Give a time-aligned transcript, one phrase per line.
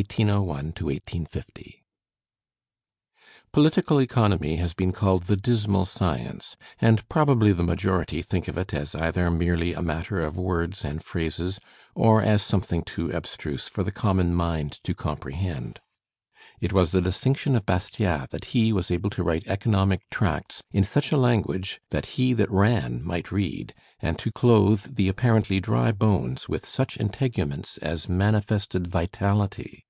[0.00, 0.96] FRÉDÉRIC BASTIAT
[1.28, 1.84] (1801 1850)
[3.52, 8.72] Political economy has been called the "dismal science"; and probably the majority think of it
[8.72, 11.60] as either merely a matter of words and phrases,
[11.94, 15.80] or as something too abstruse for the common mind to comprehend.
[16.62, 20.82] It was the distinction of Bastiat that he was able to write economic tracts in
[20.82, 25.92] such a language that he that ran might read, and to clothe the apparently dry
[25.92, 29.84] bones with such integuments as manifested vitality.